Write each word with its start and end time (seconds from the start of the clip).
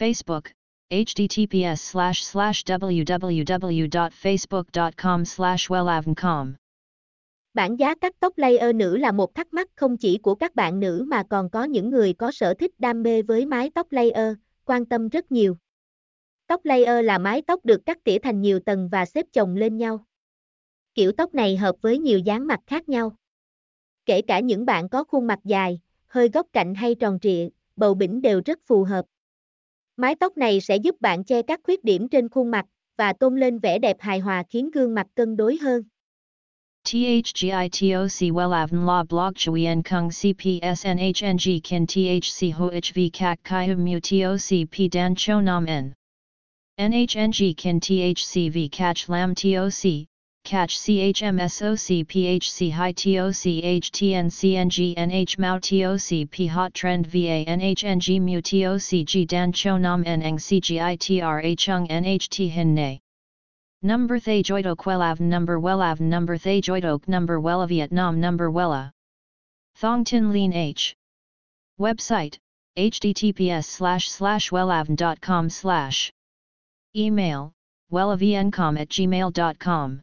Facebook, 0.00 0.42
https 0.90 1.76
slash 1.76 2.22
slash 2.22 2.64
www.facebook.com 2.64 5.24
slash 5.24 5.70
wellavncom. 5.70 6.52
Bản 7.54 7.76
giá 7.76 7.94
cắt 7.94 8.16
tóc 8.20 8.38
layer 8.38 8.74
nữ 8.74 8.96
là 8.96 9.12
một 9.12 9.34
thắc 9.34 9.54
mắc 9.54 9.68
không 9.74 9.96
chỉ 9.96 10.18
của 10.18 10.34
các 10.34 10.54
bạn 10.54 10.80
nữ 10.80 11.04
mà 11.08 11.22
còn 11.30 11.50
có 11.50 11.64
những 11.64 11.90
người 11.90 12.12
có 12.12 12.32
sở 12.32 12.54
thích 12.54 12.70
đam 12.78 13.02
mê 13.02 13.22
với 13.22 13.46
mái 13.46 13.70
tóc 13.74 13.92
layer, 13.92 14.34
quan 14.64 14.86
tâm 14.86 15.08
rất 15.08 15.32
nhiều. 15.32 15.56
Tóc 16.46 16.64
layer 16.64 17.04
là 17.04 17.18
mái 17.18 17.42
tóc 17.42 17.64
được 17.64 17.86
cắt 17.86 17.98
tỉa 18.04 18.18
thành 18.18 18.40
nhiều 18.40 18.60
tầng 18.60 18.88
và 18.92 19.06
xếp 19.06 19.26
chồng 19.32 19.56
lên 19.56 19.76
nhau. 19.76 20.04
Kiểu 20.94 21.12
tóc 21.12 21.34
này 21.34 21.56
hợp 21.56 21.76
với 21.80 21.98
nhiều 21.98 22.18
dáng 22.18 22.46
mặt 22.46 22.60
khác 22.66 22.88
nhau. 22.88 23.16
Kể 24.06 24.22
cả 24.22 24.40
những 24.40 24.66
bạn 24.66 24.88
có 24.88 25.04
khuôn 25.04 25.26
mặt 25.26 25.38
dài, 25.44 25.80
hơi 26.06 26.28
góc 26.28 26.46
cạnh 26.52 26.74
hay 26.74 26.94
tròn 26.94 27.18
trịa, 27.22 27.48
bầu 27.76 27.94
bỉnh 27.94 28.22
đều 28.22 28.42
rất 28.44 28.58
phù 28.66 28.84
hợp. 28.84 29.06
Mái 30.00 30.14
tóc 30.14 30.36
này 30.36 30.60
sẽ 30.60 30.76
giúp 30.76 31.00
bạn 31.00 31.24
che 31.24 31.42
các 31.42 31.60
khuyết 31.62 31.84
điểm 31.84 32.08
trên 32.08 32.28
khuôn 32.28 32.50
mặt 32.50 32.66
và 32.98 33.12
tôn 33.12 33.40
lên 33.40 33.58
vẻ 33.58 33.78
đẹp 33.78 33.96
hài 34.00 34.18
hòa 34.18 34.42
khiến 34.50 34.70
gương 34.70 34.94
mặt 34.94 35.06
cân 35.14 35.36
đối 35.36 35.56
hơn. 35.56 35.82
THGITOC 36.84 38.32
Wellavn 38.32 38.86
La 38.86 39.02
Blog 39.02 39.34
Chuyen 39.34 39.82
Kung 39.82 40.08
CPSNHNG 40.08 41.60
Kin 41.64 41.86
THC 41.86 42.54
HOHV 42.54 43.00
Kak 43.12 43.38
Kai 43.44 43.74
Mu 43.74 43.98
TOC 44.10 44.68
P 44.72 44.92
Dan 44.92 45.14
Cho 45.16 45.40
Nam 45.40 45.66
N 45.66 45.92
NHNG 46.78 47.54
Kin 47.56 47.80
THCV 47.80 48.68
Catch 48.72 49.08
Lam 49.08 49.34
TOC 49.34 50.09
catch 50.50 50.80
CHMSOC 50.80 52.04
PHC 52.06 52.72
High 52.72 52.90
TOC 52.90 53.62
HTN 53.62 54.26
CNG 54.26 54.96
NH 54.96 55.38
Mao 55.38 55.60
TOC 55.60 56.28
P 56.28 56.48
Hot 56.48 56.74
Trend 56.74 57.06
VA 57.06 57.44
NHNG 57.46 58.20
Mu 58.20 58.42
TOC 58.42 59.06
G 59.06 59.24
Dan 59.24 59.52
Cho 59.52 59.76
Nam 59.76 60.02
N 60.04 60.22
Eng 60.22 60.38
CGITRA 60.38 61.56
Chung 61.56 61.86
NHT 61.86 62.50
Hin 62.50 62.74
Nay 62.74 63.00
Number 63.82 64.18
Thay 64.18 64.42
Joidok 64.42 64.78
Wellav 64.78 65.20
Number 65.20 65.60
Wellav 65.60 66.00
Number 66.00 66.36
Thay 66.36 66.60
Joidok 66.60 67.06
Number 67.06 67.40
Wella 67.40 67.68
Vietnam 67.68 68.18
Number 68.18 68.50
Wella 68.50 68.90
Thong 69.76 70.02
Tin 70.02 70.32
Lean 70.32 70.52
H. 70.52 70.96
Website 71.78 72.36
https 72.76 73.66
slash 73.66 74.10
slash 74.10 74.50
wellavn.com 74.50 75.48
slash. 75.48 76.10
Email 76.96 77.52
wellavncom 77.92 78.80
at 78.80 78.88
gmail.com 78.88 80.02